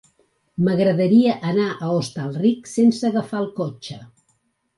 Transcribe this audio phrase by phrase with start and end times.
[0.67, 4.01] M'agradaria anar a Hostalric sense agafar el cotxe.